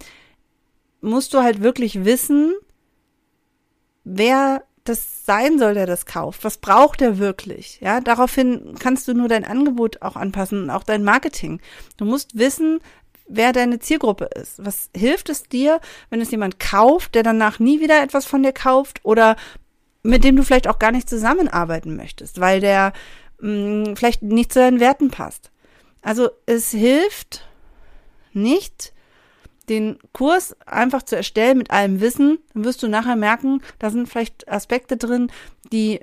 musst 1.06 1.34
du 1.34 1.42
halt 1.42 1.62
wirklich 1.62 2.06
wissen, 2.06 2.54
wer 4.04 4.64
das 4.84 5.26
sein 5.26 5.58
soll, 5.58 5.74
der 5.74 5.88
das 5.88 6.06
kauft. 6.06 6.44
Was 6.44 6.58
braucht 6.58 7.02
er 7.02 7.18
wirklich? 7.18 7.80
Ja, 7.82 8.02
daraufhin 8.02 8.76
kannst 8.80 9.08
du 9.08 9.14
nur 9.14 9.28
dein 9.28 9.44
Angebot 9.44 10.02
auch 10.04 10.16
anpassen 10.16 10.64
und 10.64 10.70
auch 10.70 10.84
dein 10.84 11.04
Marketing. 11.04 11.60
Du 11.98 12.06
musst 12.06 12.38
wissen, 12.38 12.80
wer 13.28 13.52
deine 13.52 13.80
Zielgruppe 13.80 14.26
ist. 14.26 14.64
Was 14.64 14.92
hilft 14.96 15.30
es 15.30 15.44
dir, 15.44 15.82
wenn 16.12 16.22
es 16.22 16.30
jemand 16.30 16.60
kauft, 16.60 17.16
der 17.16 17.24
danach 17.24 17.60
nie 17.60 17.80
wieder 17.80 18.04
etwas 18.04 18.26
von 18.26 18.44
dir 18.44 18.54
kauft 18.54 19.00
oder 19.04 19.36
mit 20.04 20.24
dem 20.24 20.36
du 20.36 20.44
vielleicht 20.44 20.68
auch 20.68 20.78
gar 20.78 20.92
nicht 20.92 21.10
zusammenarbeiten 21.10 21.96
möchtest, 21.96 22.40
weil 22.40 22.60
der 22.60 22.94
mh, 23.40 23.90
mm, 23.90 23.96
vielleicht 23.96 24.22
nicht 24.22 24.54
zu 24.54 24.60
deinen 24.60 24.80
Werten 24.80 25.10
passt. 25.10 25.52
Also 26.04 26.30
es 26.46 26.70
hilft 26.70 27.48
nicht, 28.34 28.94
den 29.70 29.98
Kurs 30.14 30.56
einfach 30.66 31.04
zu 31.04 31.16
erstellen 31.16 31.58
mit 31.58 31.72
allem 31.72 32.02
Wissen, 32.02 32.40
dann 32.54 32.64
wirst 32.64 32.84
du 32.84 32.88
nachher 32.88 33.16
merken, 33.16 33.62
da 33.80 33.90
sind 33.90 34.08
vielleicht 34.08 34.48
Aspekte 34.48 34.98
drin, 34.98 35.32
die 35.72 36.00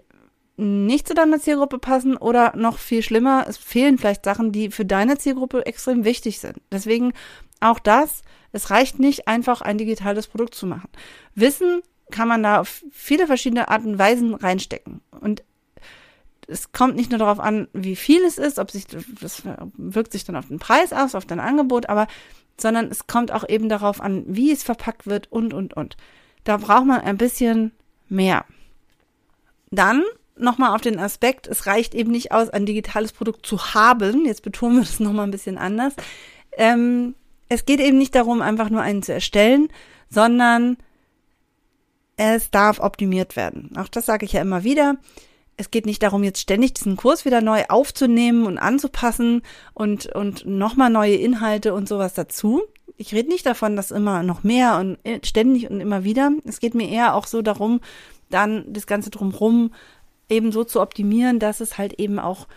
nicht 0.56 1.08
zu 1.08 1.14
deiner 1.14 1.40
Zielgruppe 1.40 1.78
passen 1.78 2.16
oder 2.16 2.54
noch 2.56 2.78
viel 2.78 3.02
schlimmer, 3.02 3.46
es 3.48 3.56
fehlen 3.56 3.98
vielleicht 3.98 4.24
Sachen, 4.24 4.52
die 4.52 4.70
für 4.70 4.84
deine 4.84 5.18
Zielgruppe 5.18 5.66
extrem 5.66 6.04
wichtig 6.04 6.40
sind. 6.40 6.58
Deswegen 6.70 7.12
auch 7.60 7.78
das, 7.78 8.22
es 8.52 8.70
reicht 8.70 8.98
nicht 8.98 9.28
einfach 9.28 9.62
ein 9.62 9.78
digitales 9.78 10.26
Produkt 10.26 10.54
zu 10.54 10.66
machen. 10.66 10.90
Wissen 11.34 11.82
kann 12.10 12.28
man 12.28 12.42
da 12.42 12.60
auf 12.60 12.84
viele 12.90 13.26
verschiedene 13.26 13.68
Arten 13.68 13.92
und 13.92 13.98
Weisen 13.98 14.34
reinstecken. 14.34 15.00
Und 15.20 15.42
es 16.46 16.72
kommt 16.72 16.96
nicht 16.96 17.10
nur 17.10 17.18
darauf 17.18 17.40
an, 17.40 17.68
wie 17.72 17.96
viel 17.96 18.22
es 18.24 18.36
ist, 18.36 18.58
ob 18.58 18.70
sich 18.70 18.86
das 18.86 19.42
wirkt 19.76 20.12
sich 20.12 20.24
dann 20.24 20.36
auf 20.36 20.48
den 20.48 20.58
Preis 20.58 20.92
aus, 20.92 21.14
auf 21.14 21.24
dein 21.24 21.40
Angebot, 21.40 21.88
aber 21.88 22.06
sondern 22.60 22.86
es 22.86 23.06
kommt 23.06 23.32
auch 23.32 23.48
eben 23.48 23.68
darauf 23.68 24.00
an, 24.00 24.24
wie 24.26 24.52
es 24.52 24.62
verpackt 24.62 25.06
wird 25.06 25.30
und 25.30 25.54
und 25.54 25.74
und. 25.74 25.96
Da 26.44 26.56
braucht 26.56 26.86
man 26.86 27.00
ein 27.00 27.18
bisschen 27.18 27.72
mehr. 28.08 28.44
Dann 29.70 30.02
nochmal 30.36 30.74
auf 30.74 30.80
den 30.80 30.98
Aspekt, 30.98 31.46
es 31.46 31.66
reicht 31.66 31.94
eben 31.94 32.10
nicht 32.10 32.32
aus, 32.32 32.50
ein 32.50 32.66
digitales 32.66 33.12
Produkt 33.12 33.46
zu 33.46 33.74
haben. 33.74 34.26
Jetzt 34.26 34.42
betonen 34.42 34.76
wir 34.76 34.82
das 34.82 35.00
nochmal 35.00 35.26
ein 35.26 35.30
bisschen 35.30 35.58
anders. 35.58 35.94
Ähm, 36.56 37.14
es 37.48 37.64
geht 37.64 37.80
eben 37.80 37.98
nicht 37.98 38.14
darum, 38.14 38.42
einfach 38.42 38.70
nur 38.70 38.82
einen 38.82 39.02
zu 39.02 39.12
erstellen, 39.12 39.68
sondern 40.08 40.76
es 42.16 42.50
darf 42.50 42.80
optimiert 42.80 43.36
werden. 43.36 43.70
Auch 43.76 43.88
das 43.88 44.06
sage 44.06 44.24
ich 44.24 44.32
ja 44.32 44.42
immer 44.42 44.64
wieder. 44.64 44.96
Es 45.62 45.70
geht 45.70 45.86
nicht 45.86 46.02
darum, 46.02 46.24
jetzt 46.24 46.40
ständig 46.40 46.74
diesen 46.74 46.96
Kurs 46.96 47.24
wieder 47.24 47.40
neu 47.40 47.62
aufzunehmen 47.68 48.46
und 48.46 48.58
anzupassen 48.58 49.42
und, 49.74 50.06
und 50.06 50.44
nochmal 50.44 50.90
neue 50.90 51.14
Inhalte 51.14 51.72
und 51.72 51.88
sowas 51.88 52.14
dazu. 52.14 52.62
Ich 52.96 53.14
rede 53.14 53.28
nicht 53.28 53.46
davon, 53.46 53.76
dass 53.76 53.92
immer 53.92 54.24
noch 54.24 54.42
mehr 54.42 54.78
und 54.80 54.98
ständig 55.24 55.70
und 55.70 55.80
immer 55.80 56.02
wieder. 56.02 56.32
Es 56.44 56.58
geht 56.58 56.74
mir 56.74 56.88
eher 56.88 57.14
auch 57.14 57.28
so 57.28 57.42
darum, 57.42 57.80
dann 58.28 58.64
das 58.72 58.88
Ganze 58.88 59.10
drumherum 59.10 59.72
eben 60.28 60.50
so 60.50 60.64
zu 60.64 60.80
optimieren, 60.80 61.38
dass 61.38 61.60
es 61.60 61.78
halt 61.78 61.92
eben 62.00 62.18
auch 62.18 62.48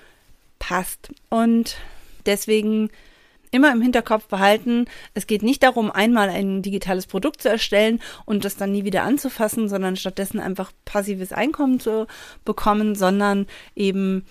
passt. 0.58 1.12
Und 1.30 1.78
deswegen 2.26 2.90
immer 3.56 3.72
im 3.72 3.82
Hinterkopf 3.82 4.28
behalten, 4.28 4.86
es 5.14 5.26
geht 5.26 5.42
nicht 5.42 5.64
darum, 5.64 5.90
einmal 5.90 6.30
ein 6.30 6.62
digitales 6.62 7.08
Produkt 7.08 7.42
zu 7.42 7.50
erstellen 7.50 8.02
und 8.26 8.46
das 8.46 8.58
dann 8.58 8.72
nie 8.72 8.84
wieder 8.84 9.04
anzufassen, 9.04 9.70
sondern 9.70 9.96
stattdessen 9.96 10.40
einfach 10.40 10.72
passives 10.84 11.32
Einkommen 11.32 11.80
zu 11.80 12.06
bekommen, 12.44 12.96
sondern 12.96 13.48
eben 13.76 14.26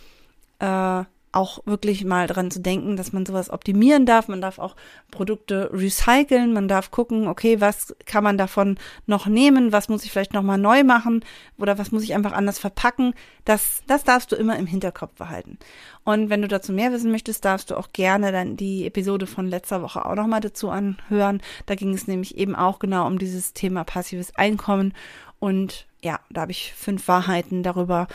äh, 0.61 1.05
auch 1.35 1.61
wirklich 1.67 2.05
mal 2.05 2.27
dran 2.27 2.51
zu 2.51 2.61
denken, 2.61 2.97
dass 2.97 3.13
man 3.13 3.27
sowas 3.27 3.51
optimieren 3.51 4.07
darf. 4.07 4.29
Man 4.29 4.41
darf 4.41 4.59
auch 4.59 4.77
Produkte 5.11 5.71
recyceln. 5.73 6.53
Man 6.53 6.69
darf 6.69 6.91
gucken, 6.91 7.27
okay, 7.27 7.61
was 7.61 7.95
kann 8.07 8.25
man 8.25 8.39
davon 8.39 8.79
noch 9.07 9.27
nehmen? 9.27 9.73
Was 9.73 9.89
muss 9.89 10.05
ich 10.05 10.13
vielleicht 10.13 10.33
nochmal 10.33 10.59
neu 10.59 10.85
machen? 10.85 11.25
Oder 11.59 11.79
was 11.79 11.93
muss 11.93 12.05
ich 12.05 12.15
einfach 12.15 12.33
anders 12.33 12.59
verpacken? 12.59 13.15
Das, 13.45 13.83
das 13.87 14.05
darfst 14.05 14.31
du 14.33 14.37
immer 14.37 14.57
im 14.57 14.67
Hinterkopf 14.67 15.15
behalten. 15.15 15.59
Und 16.05 16.31
wenn 16.31 16.43
du 16.43 16.49
dazu 16.49 16.73
mehr 16.73 16.93
wissen 16.93 17.11
möchtest, 17.11 17.45
darfst 17.45 17.71
du 17.71 17.77
auch 17.77 17.89
gerne 17.93 18.31
dann 18.31 18.57
die 18.57 18.87
Episode 18.87 19.27
von 19.27 19.47
letzter 19.47 19.83
Woche 19.83 20.05
auch 20.05 20.15
nochmal 20.15 20.41
dazu 20.41 20.71
anhören. 20.71 21.43
Da 21.67 21.75
ging 21.75 21.95
es 21.95 22.07
nämlich 22.07 22.37
eben 22.37 22.55
auch 22.55 22.79
genau 22.79 23.07
um 23.07 23.19
dieses 23.19 23.55
Thema 23.55 23.85
passives 23.85 24.35
Einkommen. 24.37 24.95
Und 25.41 25.87
ja, 26.03 26.21
da 26.31 26.43
habe 26.43 26.53
ich 26.53 26.73
fünf 26.75 27.09
Wahrheiten 27.09 27.63
darüber. 27.63 28.07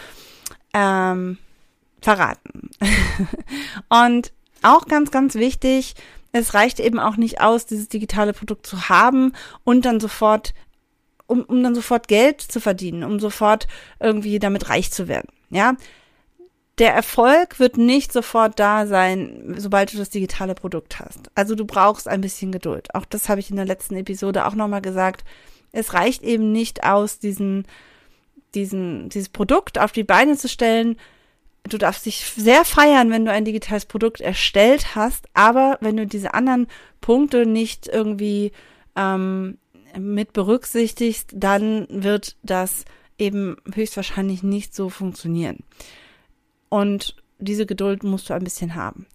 Ähm, 0.74 1.38
verraten. 2.01 2.70
und 3.89 4.32
auch 4.62 4.88
ganz, 4.88 5.12
ganz 5.12 5.36
wichtig, 5.36 5.96
es 6.32 6.53
reicht 6.53 6.79
eben 6.79 7.00
auch 7.00 7.18
nicht 7.18 7.41
aus, 7.41 7.65
dieses 7.65 7.89
digitale 7.89 8.34
Produkt 8.34 8.68
zu 8.68 8.89
haben 8.89 9.34
und 9.63 9.86
dann 9.86 10.00
sofort, 10.00 10.53
um, 11.27 11.44
um 11.44 11.63
dann 11.63 11.75
sofort 11.75 12.08
Geld 12.08 12.41
zu 12.41 12.60
verdienen, 12.60 13.03
um 13.03 13.20
sofort 13.20 13.68
irgendwie 14.00 14.39
damit 14.39 14.70
reich 14.70 14.91
zu 14.91 15.08
werden. 15.08 15.29
Ja, 15.50 15.75
der 16.79 16.94
Erfolg 16.94 17.60
wird 17.60 17.77
nicht 17.77 18.13
sofort 18.13 18.58
da 18.58 18.88
sein, 18.88 19.56
sobald 19.58 19.94
du 19.94 19.98
das 19.98 20.10
digitale 20.10 20.56
Produkt 20.56 21.00
hast. 21.00 21.29
Also 21.36 21.56
du 21.56 21.65
brauchst 21.65 22.08
ein 22.08 22.22
bisschen 22.22 22.51
Geduld. 22.51 22.96
Auch 22.96 23.06
das 23.06 23.27
habe 23.27 23.41
ich 23.41 23.50
in 23.50 23.58
der 23.58 23.65
letzten 23.65 23.96
Episode 23.96 24.46
auch 24.46 24.56
nochmal 24.56 24.82
gesagt. 24.82 25.25
Es 25.74 25.94
reicht 25.94 26.24
eben 26.24 26.53
nicht 26.53 26.86
aus, 26.86 27.20
diesen, 27.20 27.68
diesen, 28.56 29.10
dieses 29.10 29.29
Produkt 29.29 29.77
auf 29.77 29.91
die 29.91 30.06
Beine 30.06 30.38
zu 30.38 30.48
stellen, 30.48 30.96
du 31.63 31.78
darfst 31.78 32.06
dich 32.06 32.25
sehr 32.25 32.66
feiern, 32.66 33.12
wenn 33.12 33.25
du 33.25 33.32
ein 33.32 33.46
digitales 33.46 33.86
Produkt 33.86 34.22
erstellt 34.22 34.96
hast, 34.96 35.28
aber 35.34 35.78
wenn 35.82 35.98
du 35.98 36.08
diese 36.08 36.34
anderen 36.34 36.68
Punkte 37.01 37.46
nicht 37.46 37.88
irgendwie 37.88 38.51
ähm, 38.96 39.58
mit 39.98 40.34
berücksichtigst, 40.34 41.32
dann 41.34 41.88
wird 41.89 42.36
das 42.44 42.86
eben 43.18 43.58
höchstwahrscheinlich 43.74 44.44
nicht 44.44 44.74
so 44.74 44.89
funktionieren. 44.89 45.60
Und 46.70 47.16
diese 47.39 47.66
Geduld 47.66 48.04
musst 48.04 48.30
du 48.30 48.34
ein 48.34 48.44
bisschen 48.44 48.75
haben. 48.75 49.08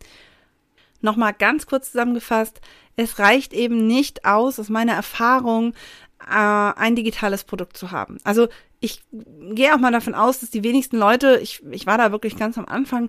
Nochmal 1.01 1.35
ganz 1.35 1.67
kurz 1.67 1.93
zusammengefasst, 1.93 2.61
es 2.97 3.19
reicht 3.19 3.53
eben 3.53 3.87
nicht 3.87 4.25
aus, 4.25 4.59
aus 4.59 4.69
meiner 4.69 4.95
Erfahrung, 4.95 5.75
äh, 6.21 6.33
ein 6.35 6.97
digitales 6.97 7.45
Produkt 7.45 7.77
zu 7.77 7.91
haben. 7.91 8.19
Also 8.25 8.49
ich 8.85 9.01
gehe 9.55 9.75
auch 9.75 9.79
mal 9.79 9.93
davon 9.93 10.15
aus, 10.15 10.41
dass 10.41 10.51
die 10.51 10.63
wenigsten 10.63 10.99
Leute, 10.99 11.41
ich, 11.43 11.63
ich 11.71 11.87
war 11.87 11.97
da 11.97 12.13
wirklich 12.13 12.37
ganz 12.37 12.59
am 12.59 12.67
Anfang, 12.67 13.09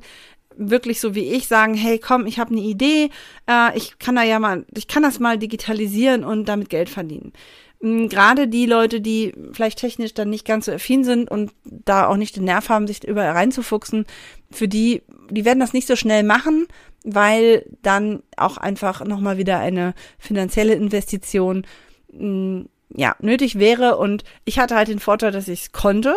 wirklich 0.55 1.01
so 1.01 1.15
wie 1.15 1.33
ich 1.33 1.47
sagen, 1.47 1.73
hey, 1.73 1.99
komm, 1.99 2.25
ich 2.25 2.39
habe 2.39 2.51
eine 2.51 2.61
Idee, 2.61 3.09
äh, 3.49 3.77
ich 3.77 3.99
kann 3.99 4.15
da 4.15 4.23
ja 4.23 4.39
mal, 4.39 4.65
ich 4.73 4.87
kann 4.87 5.03
das 5.03 5.19
mal 5.19 5.37
digitalisieren 5.37 6.23
und 6.23 6.45
damit 6.45 6.69
Geld 6.69 6.89
verdienen. 6.89 7.33
Mm, 7.81 8.07
gerade 8.07 8.47
die 8.47 8.65
Leute, 8.65 9.01
die 9.01 9.33
vielleicht 9.51 9.79
technisch 9.79 10.13
dann 10.13 10.29
nicht 10.29 10.45
ganz 10.45 10.65
so 10.65 10.71
affin 10.71 11.03
sind 11.03 11.29
und 11.29 11.51
da 11.63 12.07
auch 12.07 12.15
nicht 12.15 12.37
den 12.37 12.45
Nerv 12.45 12.69
haben, 12.69 12.87
sich 12.87 13.03
überall 13.03 13.31
reinzufuchsen, 13.31 14.05
für 14.49 14.69
die, 14.69 15.03
die 15.29 15.43
werden 15.43 15.59
das 15.59 15.73
nicht 15.73 15.87
so 15.87 15.97
schnell 15.97 16.23
machen, 16.23 16.67
weil 17.03 17.65
dann 17.81 18.23
auch 18.37 18.55
einfach 18.55 19.03
nochmal 19.03 19.37
wieder 19.37 19.59
eine 19.59 19.93
finanzielle 20.19 20.73
Investition 20.73 21.67
mh, 22.13 22.61
mm, 22.61 22.69
ja, 22.95 23.15
nötig 23.19 23.59
wäre. 23.59 23.97
Und 23.97 24.23
ich 24.45 24.59
hatte 24.59 24.75
halt 24.75 24.87
den 24.87 24.99
Vorteil, 24.99 25.31
dass 25.31 25.47
ich 25.47 25.61
es 25.61 25.71
konnte. 25.71 26.15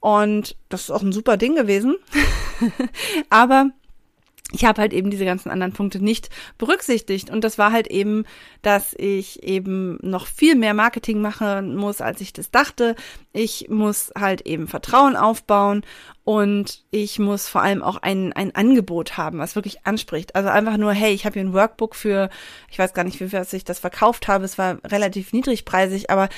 Und 0.00 0.56
das 0.68 0.82
ist 0.82 0.90
auch 0.90 1.02
ein 1.02 1.12
super 1.12 1.36
Ding 1.36 1.54
gewesen. 1.54 1.96
Aber 3.30 3.70
ich 4.52 4.64
habe 4.64 4.80
halt 4.80 4.92
eben 4.92 5.10
diese 5.10 5.24
ganzen 5.24 5.50
anderen 5.50 5.72
Punkte 5.72 6.02
nicht 6.02 6.28
berücksichtigt. 6.58 7.30
Und 7.30 7.44
das 7.44 7.58
war 7.58 7.72
halt 7.72 7.86
eben, 7.86 8.24
dass 8.62 8.94
ich 8.96 9.42
eben 9.42 9.98
noch 10.02 10.26
viel 10.26 10.56
mehr 10.56 10.74
Marketing 10.74 11.20
machen 11.20 11.76
muss, 11.76 12.00
als 12.00 12.20
ich 12.20 12.32
das 12.32 12.50
dachte. 12.50 12.96
Ich 13.32 13.68
muss 13.68 14.12
halt 14.18 14.42
eben 14.42 14.66
Vertrauen 14.66 15.16
aufbauen 15.16 15.82
und 16.24 16.84
ich 16.90 17.18
muss 17.18 17.48
vor 17.48 17.62
allem 17.62 17.82
auch 17.82 17.98
ein, 17.98 18.32
ein 18.32 18.54
Angebot 18.54 19.16
haben, 19.16 19.38
was 19.38 19.54
wirklich 19.54 19.86
anspricht. 19.86 20.34
Also 20.34 20.48
einfach 20.48 20.76
nur, 20.76 20.92
hey, 20.92 21.12
ich 21.12 21.24
habe 21.26 21.34
hier 21.34 21.42
ein 21.42 21.52
Workbook 21.52 21.94
für, 21.94 22.28
ich 22.70 22.78
weiß 22.78 22.92
gar 22.92 23.04
nicht, 23.04 23.20
wie 23.20 23.28
viel 23.28 23.46
ich 23.52 23.64
das 23.64 23.78
verkauft 23.78 24.28
habe. 24.28 24.44
Es 24.44 24.58
war 24.58 24.78
relativ 24.84 25.32
niedrigpreisig, 25.32 26.10
aber 26.10 26.28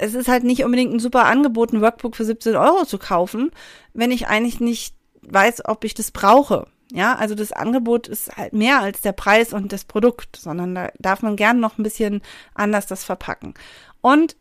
es 0.00 0.14
ist 0.14 0.28
halt 0.28 0.44
nicht 0.44 0.64
unbedingt 0.64 0.92
ein 0.92 1.00
super 1.00 1.24
Angebot, 1.26 1.72
ein 1.72 1.80
Workbook 1.80 2.16
für 2.16 2.24
17 2.24 2.56
Euro 2.56 2.84
zu 2.84 2.98
kaufen, 2.98 3.50
wenn 3.92 4.10
ich 4.10 4.28
eigentlich 4.28 4.60
nicht 4.60 4.94
weiß, 5.22 5.64
ob 5.66 5.84
ich 5.84 5.94
das 5.94 6.10
brauche. 6.10 6.66
Ja, 6.94 7.16
also 7.16 7.34
das 7.34 7.50
Angebot 7.50 8.06
ist 8.06 8.36
halt 8.36 8.52
mehr 8.52 8.80
als 8.80 9.00
der 9.00 9.10
Preis 9.10 9.52
und 9.52 9.72
das 9.72 9.84
Produkt, 9.84 10.36
sondern 10.36 10.76
da 10.76 10.92
darf 11.00 11.22
man 11.22 11.34
gern 11.34 11.58
noch 11.58 11.76
ein 11.76 11.82
bisschen 11.82 12.22
anders 12.54 12.86
das 12.86 13.02
verpacken. 13.02 13.54
Und 14.00 14.36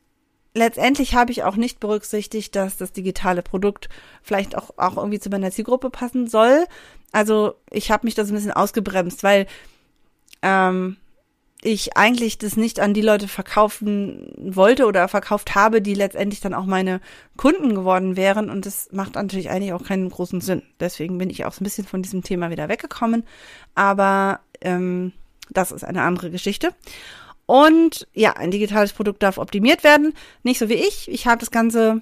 letztendlich 0.54 1.16
habe 1.16 1.32
ich 1.32 1.42
auch 1.42 1.56
nicht 1.56 1.80
berücksichtigt, 1.80 2.56
dass 2.56 2.78
das 2.78 2.92
digitale 2.92 3.42
Produkt 3.42 3.90
vielleicht 4.22 4.56
auch, 4.56 4.70
auch 4.78 4.98
irgendwie 4.98 5.20
zu 5.20 5.32
meiner 5.32 5.50
Zielgruppe 5.50 5.90
passen 5.90 6.28
soll. 6.28 6.68
Also 7.12 7.56
ich 7.72 7.90
habe 7.90 8.06
mich 8.06 8.14
da 8.14 8.24
so 8.24 8.32
ein 8.32 8.36
bisschen 8.36 8.52
ausgebremst, 8.52 9.24
weil 9.24 9.48
ähm, 10.44 10.98
ich 11.64 11.96
eigentlich 11.98 12.38
das 12.38 12.58
nicht 12.58 12.80
an 12.80 12.94
die 12.94 13.02
Leute 13.02 13.28
verkaufen 13.28 14.34
wollte 14.38 14.86
oder 14.86 15.08
verkauft 15.08 15.56
habe, 15.56 15.82
die 15.82 15.94
letztendlich 15.94 16.42
dann 16.42 16.54
auch 16.54 16.66
meine 16.66 17.00
Kunden 17.38 17.74
geworden 17.76 18.16
wären. 18.16 18.50
Und 18.50 18.66
das 18.66 18.90
macht 18.92 19.16
natürlich 19.16 19.50
eigentlich 19.50 19.74
auch 19.74 19.84
keinen 19.84 20.10
großen 20.10 20.42
Sinn. 20.42 20.64
Deswegen 20.80 21.18
bin 21.18 21.30
ich 21.30 21.46
auch 21.46 21.54
so 21.54 21.62
ein 21.62 21.66
bisschen 21.66 21.88
von 21.88 22.02
diesem 22.02 22.24
Thema 22.24 22.50
wieder 22.50 22.70
weggekommen. 22.70 23.24
Aber 23.76 24.42
ähm, 24.62 25.14
das 25.50 25.72
ist 25.72 25.84
eine 25.84 26.02
andere 26.02 26.32
Geschichte. 26.32 26.74
Und 27.46 28.08
ja, 28.14 28.34
ein 28.34 28.52
digitales 28.52 28.94
Produkt 28.94 29.24
darf 29.24 29.38
optimiert 29.38 29.84
werden. 29.84 30.14
Nicht 30.44 30.60
so 30.60 30.70
wie 30.70 30.76
ich. 30.76 31.10
Ich 31.10 31.28
habe 31.28 31.40
das 31.40 31.52
Ganze 31.52 32.02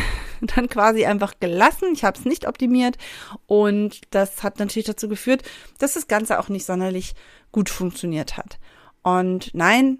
dann 0.40 0.68
quasi 0.68 1.06
einfach 1.06 1.34
gelassen. 1.40 1.92
Ich 1.92 2.04
habe 2.04 2.18
es 2.18 2.24
nicht 2.24 2.46
optimiert. 2.46 2.98
Und 3.46 4.00
das 4.10 4.42
hat 4.42 4.58
natürlich 4.58 4.86
dazu 4.86 5.08
geführt, 5.08 5.42
dass 5.78 5.94
das 5.94 6.08
Ganze 6.08 6.38
auch 6.38 6.48
nicht 6.48 6.66
sonderlich 6.66 7.14
gut 7.52 7.68
funktioniert 7.68 8.36
hat. 8.36 8.58
Und 9.02 9.50
nein, 9.54 9.98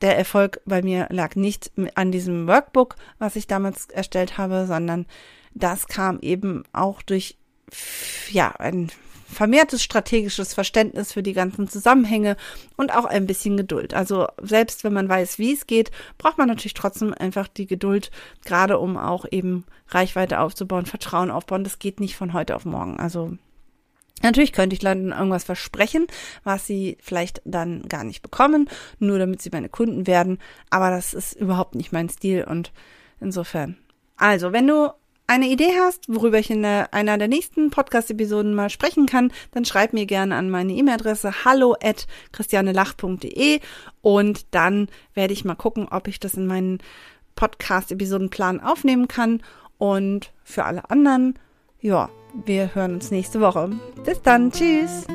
der 0.00 0.18
Erfolg 0.18 0.60
bei 0.66 0.82
mir 0.82 1.06
lag 1.10 1.36
nicht 1.36 1.70
an 1.94 2.12
diesem 2.12 2.46
Workbook, 2.46 2.96
was 3.18 3.36
ich 3.36 3.46
damals 3.46 3.86
erstellt 3.86 4.36
habe, 4.36 4.66
sondern 4.66 5.06
das 5.54 5.86
kam 5.86 6.18
eben 6.20 6.64
auch 6.72 7.02
durch 7.02 7.36
ja, 8.30 8.50
ein 8.58 8.90
vermehrtes 9.32 9.82
strategisches 9.82 10.54
Verständnis 10.54 11.12
für 11.12 11.22
die 11.22 11.32
ganzen 11.32 11.66
Zusammenhänge 11.66 12.36
und 12.76 12.94
auch 12.94 13.06
ein 13.06 13.26
bisschen 13.26 13.56
Geduld. 13.56 13.94
Also 13.94 14.28
selbst 14.42 14.84
wenn 14.84 14.92
man 14.92 15.08
weiß, 15.08 15.38
wie 15.38 15.54
es 15.54 15.66
geht, 15.66 15.90
braucht 16.18 16.38
man 16.38 16.48
natürlich 16.48 16.74
trotzdem 16.74 17.14
einfach 17.14 17.48
die 17.48 17.66
Geduld, 17.66 18.10
gerade 18.44 18.78
um 18.78 18.98
auch 18.98 19.24
eben 19.30 19.64
Reichweite 19.88 20.40
aufzubauen, 20.40 20.86
Vertrauen 20.86 21.30
aufbauen. 21.30 21.64
Das 21.64 21.78
geht 21.78 21.98
nicht 21.98 22.16
von 22.16 22.34
heute 22.34 22.54
auf 22.54 22.64
morgen. 22.64 23.00
Also 23.00 23.36
Natürlich 24.22 24.52
könnte 24.52 24.74
ich 24.74 24.82
Leuten 24.82 25.10
irgendwas 25.10 25.44
versprechen, 25.44 26.06
was 26.44 26.66
sie 26.66 26.96
vielleicht 27.00 27.42
dann 27.44 27.88
gar 27.88 28.04
nicht 28.04 28.22
bekommen, 28.22 28.68
nur 28.98 29.18
damit 29.18 29.42
sie 29.42 29.50
meine 29.52 29.68
Kunden 29.68 30.06
werden. 30.06 30.38
Aber 30.70 30.90
das 30.90 31.12
ist 31.14 31.34
überhaupt 31.34 31.74
nicht 31.74 31.92
mein 31.92 32.08
Stil 32.08 32.44
und 32.44 32.72
insofern. 33.20 33.76
Also, 34.16 34.52
wenn 34.52 34.66
du 34.66 34.92
eine 35.26 35.48
Idee 35.48 35.72
hast, 35.80 36.04
worüber 36.08 36.38
ich 36.38 36.50
in 36.50 36.64
einer 36.64 37.18
der 37.18 37.28
nächsten 37.28 37.70
Podcast-Episoden 37.70 38.54
mal 38.54 38.70
sprechen 38.70 39.06
kann, 39.06 39.32
dann 39.52 39.64
schreib 39.64 39.92
mir 39.92 40.06
gerne 40.06 40.36
an 40.36 40.50
meine 40.50 40.72
E-Mail-Adresse 40.72 41.44
hallo 41.44 41.74
at 41.82 42.06
christianelach.de 42.32 43.60
und 44.02 44.46
dann 44.50 44.88
werde 45.14 45.32
ich 45.32 45.44
mal 45.44 45.54
gucken, 45.54 45.88
ob 45.90 46.06
ich 46.06 46.20
das 46.20 46.34
in 46.34 46.46
meinen 46.46 46.78
Podcast-Episodenplan 47.34 48.60
aufnehmen 48.60 49.08
kann. 49.08 49.42
Und 49.78 50.32
für 50.44 50.64
alle 50.64 50.90
anderen, 50.90 51.38
ja, 51.80 52.10
wir 52.32 52.74
hören 52.74 52.94
uns 52.94 53.10
nächste 53.10 53.40
Woche. 53.40 53.70
Bis 54.04 54.22
dann. 54.22 54.50
Tschüss. 54.50 55.06